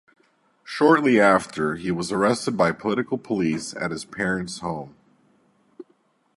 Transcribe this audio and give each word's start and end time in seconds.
Shortly 0.63 1.19
after, 1.19 1.75
he 1.75 1.91
was 1.91 2.11
arrested 2.11 2.57
by 2.57 2.71
political 2.71 3.19
police 3.19 3.75
at 3.75 3.91
his 3.91 4.03
parents' 4.03 4.57
home. 4.61 4.95